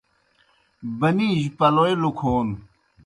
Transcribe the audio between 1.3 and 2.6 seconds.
جیْ پلوئے لُکھون